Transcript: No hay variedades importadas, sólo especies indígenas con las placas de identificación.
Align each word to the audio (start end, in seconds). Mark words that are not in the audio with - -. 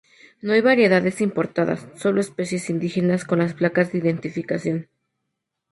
No 0.41 0.53
hay 0.53 0.61
variedades 0.61 1.21
importadas, 1.21 1.85
sólo 1.95 2.21
especies 2.21 2.71
indígenas 2.71 3.23
con 3.23 3.37
las 3.37 3.53
placas 3.53 3.91
de 3.91 3.99
identificación. 3.99 4.89